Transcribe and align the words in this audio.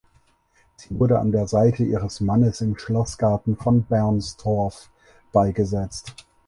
Sie 0.77 0.99
wurde 0.99 1.19
an 1.19 1.31
der 1.31 1.47
Seite 1.47 1.83
ihres 1.83 2.21
Mannes 2.21 2.59
im 2.61 2.75
Schlossgarten 2.75 3.55
von 3.55 3.83
Bernstorff 3.83 4.89
beigesetzt. 5.31 6.15